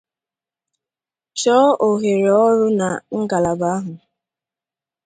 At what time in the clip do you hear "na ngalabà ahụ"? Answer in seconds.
2.79-3.93